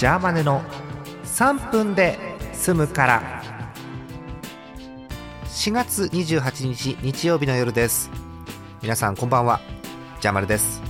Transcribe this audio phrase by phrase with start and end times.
[0.00, 0.62] ジャーマネの
[1.24, 2.18] 3分で
[2.54, 3.42] 済むから。
[5.44, 8.10] 4月28日日曜日の夜です。
[8.80, 9.60] 皆さんこんばんは。
[10.22, 10.80] ジャーマネです。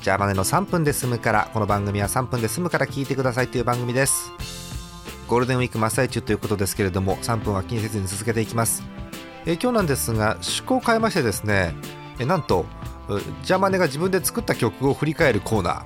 [0.00, 1.50] ジャーマネの3分で済むから。
[1.52, 4.32] この番組は3分で済むから聞いてくださいという番組です。
[5.26, 8.82] ゴールデンウィーク真っ最中ということですけれども3分は気にせずに続けていきます。
[9.44, 11.74] え今日なんですが趣向を変えましてですね
[12.18, 12.64] えなんと
[13.42, 15.84] ジャーマネが自分で作った曲を振り返るコーナ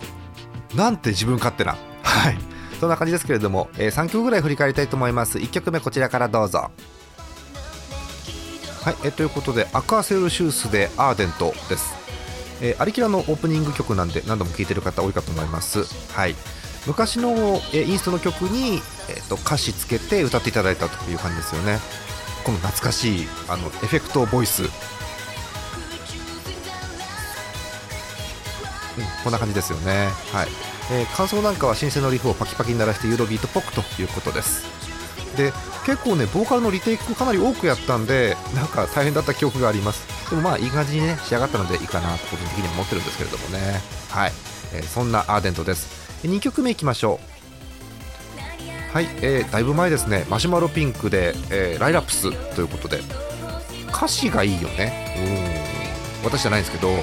[0.70, 0.76] ー。
[0.76, 1.76] なんて自分勝手な。
[2.04, 2.51] はい。
[2.82, 5.38] そんな感じですけれども、え3曲ぐらい振り返りたいと思います。
[5.38, 6.72] 1曲目こちらからどうぞ。
[8.82, 11.94] はいえということでアクアセルシュースでアーデントです。
[12.60, 15.84] えー、アリキラのオープニング曲なんで何度も聴いてる方多いかと思います。
[16.12, 16.34] はい。
[16.84, 17.30] 昔の、
[17.72, 21.78] えー、インストの曲に、えーと、歌詞つけて歌っていただいたという感じですよね。
[22.42, 24.68] この懐かしいあのエフェクトボイス、うん、
[29.22, 30.08] こんな感じですよね。
[30.32, 30.48] はい、
[30.92, 34.64] えー、感想なんかは新鮮のリフをパキパキに鳴らしてユーロビートっぽくということです。
[35.36, 35.52] で
[35.86, 40.06] 結構ねボーカルのリテイクかなり多くやったんでなんか大変だった記憶があります。
[40.28, 43.80] でもまあいい感じにね仕上がったのでいいかなと個人的には思ってるんですけれどもね。
[44.10, 44.32] はい、
[44.74, 46.26] えー、そんなアーデントです。
[46.26, 48.92] 2曲目いきましょう。
[48.92, 50.26] はい、えー、だいぶ前ですね。
[50.28, 53.00] マシュマロピンクで、えー、ライラプスということで。
[53.88, 55.16] 歌詞がいいよね。
[56.22, 56.30] うん。
[56.30, 56.88] 私じゃないんですけど。
[56.88, 56.96] は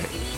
[0.00, 0.35] い。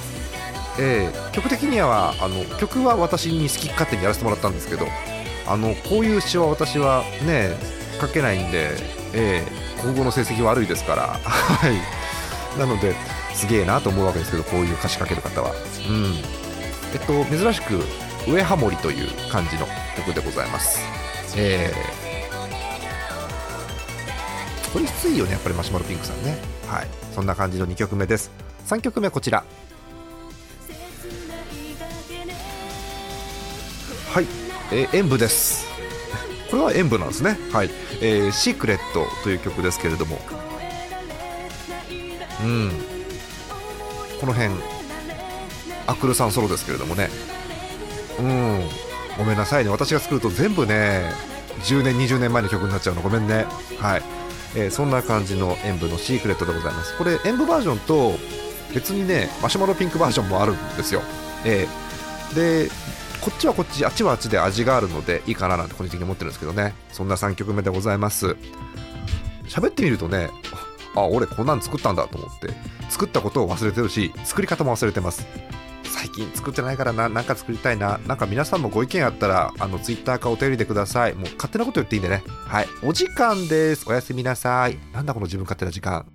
[0.78, 4.86] えー、曲的にはあの曲は私に好き勝手にやらせてもらったんですけど
[5.46, 7.56] あのこういう詩は私はね
[8.00, 8.70] 書けないんで、
[9.12, 12.94] えー、今後の成績悪いですから、 はい、なので
[13.34, 15.52] すげえなと思うわけですけどこういう歌詞書ける方は、
[15.88, 16.14] うん。
[16.92, 17.84] えっと、珍しく
[18.26, 20.80] 上ハモリという感じの曲でございます、
[21.36, 26.38] えー、これきついよねやっぱりマシュマロピンクさんね。
[26.66, 26.86] はい。
[27.14, 28.30] そんな感じの2曲目です。
[28.66, 29.44] 3曲目こちら。
[34.12, 34.26] はい。
[34.72, 35.66] えー、演舞です。
[36.50, 37.38] これは演舞なんですね。
[37.52, 40.18] はい、えー、シークレットという曲ですけれども。
[42.42, 42.70] うん。
[44.20, 44.54] この辺
[45.86, 47.08] アクルさんソロですけれどもね。
[48.18, 48.60] うん。
[49.18, 49.70] ごめんなさいね。
[49.70, 51.12] 私が作ると全部ね
[51.62, 53.02] 10年20年前の曲になっちゃうの。
[53.02, 53.46] ごめんね。
[53.78, 54.02] はい、
[54.56, 56.96] えー、そんな感じの演舞のシークレットでございます。
[56.96, 58.18] これ演舞バージョンと
[58.74, 61.02] 別にねマシュマロピンクバージョンもあるんですよ、
[61.44, 62.70] えー、で
[63.20, 66.74] こっちはこっちあっちはあっちで味があるのでいいかななんて個人的に思ってるんですけどね。
[66.92, 68.36] そんな3曲目でございます。
[69.46, 70.30] 喋ってみるとね
[70.94, 72.48] あ俺こんなん作ったんだと思って
[72.90, 75.26] 作ったことを忘れてるし作り方も忘れてます。
[75.84, 77.98] 最近作ってないからななんか作りたいな。
[78.06, 81.14] なんか皆さんもご意見あったらあのツイッターかお便りでください。
[81.14, 82.22] もう勝手なこと言っていいんでね。
[82.46, 82.66] はい。
[82.82, 83.84] お時間です。
[83.88, 84.78] おやすみなさい。
[84.92, 86.06] なんだこの自分勝手な時間。